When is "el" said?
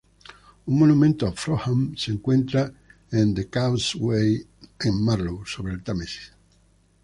5.73-5.83